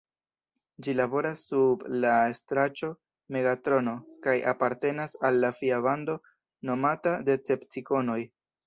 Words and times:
Ĝi 0.85 0.95
laboras 0.99 1.43
sub 1.49 1.83
la 2.05 2.13
estraĉo 2.31 2.91
Megatrono 3.37 3.95
kaj 4.25 4.37
apartenas 4.55 5.17
al 5.31 5.41
la 5.45 5.55
fia 5.63 5.83
bando 5.89 6.21
nomata 6.73 7.17
Deceptikonoj. 7.33 8.23